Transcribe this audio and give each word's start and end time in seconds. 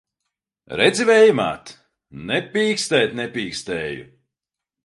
Redzi, 0.79 1.05
Vēja 1.09 1.35
māt! 1.41 1.75
Ne 2.31 2.39
pīkstēt 2.57 3.17
nepīkstēju! 3.23 4.09